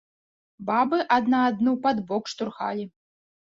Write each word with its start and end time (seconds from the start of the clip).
Бабы 0.69 0.99
адна 1.17 1.41
адну 1.49 1.75
пад 1.85 1.97
бок 2.09 2.23
штурхалі. 2.35 2.89